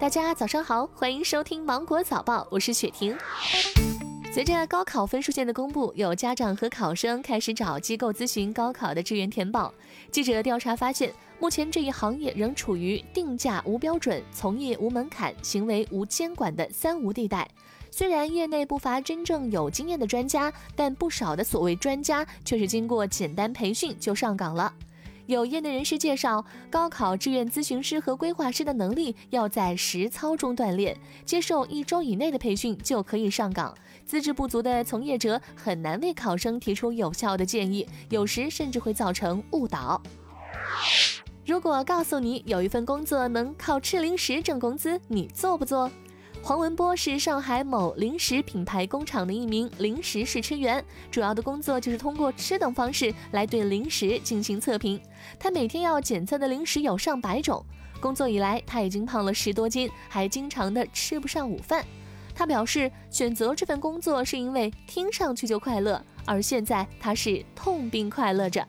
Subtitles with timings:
[0.00, 3.14] 大家早上好，欢迎收听芒果早报，我是雪婷。
[4.32, 9.70] 随着高考分数线的公布，有家长和考生开始找机构咨询高考的志愿填报。
[10.10, 17.46] 记者调查发现，目前这一行业仍处于定价无标准、从业无门槛、行为无监管的“三无”地带。
[17.90, 24.72] 虽然业内不乏真正有经验的专家，但不少的所谓专家却是经过简单培训就上岗了。
[25.30, 33.72] 有业内人士介绍，高考志愿咨询师和规划师的能力要在实操中锻炼，接受一周以内的培训就可以上岗。
[34.04, 40.02] 资质不足的从业者很难为考生提出有效的建议，有时甚至会造成误导。
[41.46, 45.88] 如果告诉你有一份工作能靠吃零食挣工资，你做不做？
[46.42, 55.00] 黄文波是上海某零食品牌工厂的一名零食试吃员，主要的工作就是通过吃等方式来对零食进行测评。
[55.38, 57.64] 他每天要检测的零食有上百种。
[58.00, 61.84] 工作以来，他已经胖了十多斤，还经常的吃不上午饭。
[62.34, 68.66] 他表示，选择这份工作是因为听上去就快乐，而现在他是痛并快乐着。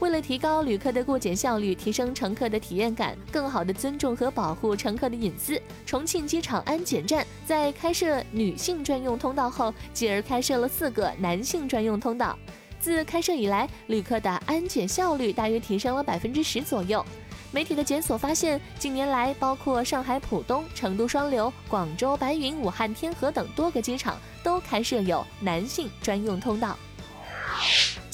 [0.00, 12.38] 为了提高旅客的过检效率，提升乘客的体验感，更好地尊重和保护乘客的隐私，重庆机场安检站在开设女性专用通道后，继而开设了四个男性专用通道。
[12.80, 17.02] 自开设以来，旅客的安检效率大约提升了百分之十左右。
[17.50, 26.76] 媒体的检索发现，近年来，包括上海浦东、成都双流、广州白云、武汉天河等多个机场都开设有男性专用通道。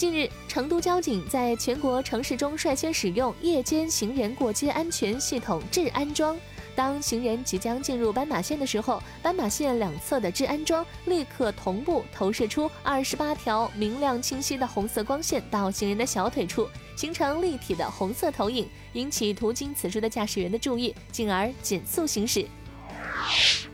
[0.00, 6.38] 近日，成都交警在全国城市中率先使用夜间行人过街安全系统治安桩。
[6.74, 22.46] 当行人即将进入斑马线的时候，斑马线两侧的治安桩立刻同步投射出二十八条明亮清晰的红色光线到行人的小腿处，形成立体的红色投影，引起途经此处的驾驶员的注意，进而减速行驶。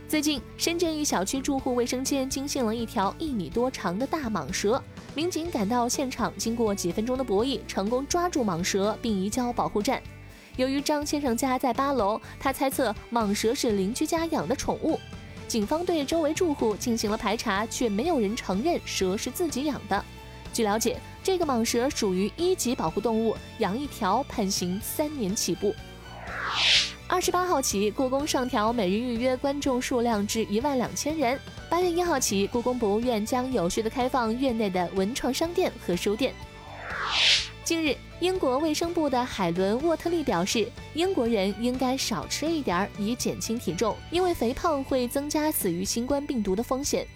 [0.09, 4.81] 最近，深圳一小区住户卫生间惊现了一条一米多长的大蟒蛇。
[5.17, 10.01] 民警赶到现场，经过几分钟的博弈，成功抓住蟒蛇并移交保护站。
[10.57, 14.97] 由于张先生家在八楼，他猜测蟒蛇是邻居家养的宠物。
[15.49, 20.05] 警方对周围住户进行了排查，却没有人承认蛇是自己养的。
[20.53, 25.75] 据了解，这个蟒蛇属于一级保护动物，养一条判刑三年起步。
[27.09, 31.39] 二十八号起，故宫上调每日预约观众数量至一万两千人。
[31.71, 36.35] 八月一号起，故宫博物院将有序的开放院内的文创商店和书店。
[37.63, 47.07] 近日，英国卫生部的海伦沃特利表示，英国人应该少吃一点以减轻体重，因为肥胖会增加死于新冠病毒的风险。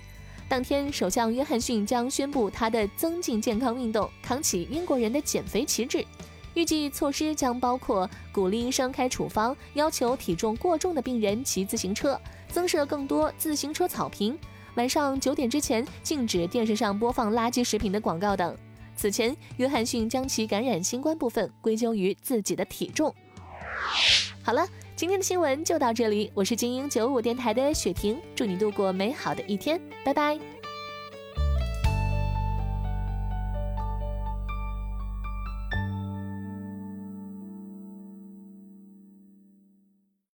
[0.48, 6.06] 当天，首相约翰逊将宣布他的增进健康运动，扛起英国人的减肥旗帜。
[6.54, 14.36] 预计措施将包括鼓励医生开处方，要求体重过重的病人骑自行车，增设更多自行车草坪，
[14.74, 18.56] 晚上九点之前禁止电视上播放垃圾食品的广告等。
[18.96, 23.14] 此前，约翰逊将其感染新冠部分归咎于自己的体重。
[24.42, 30.59] 好了，今天的新闻就到这里，我是精英九五电台的雪婷，祝你度过美好的一天，拜拜。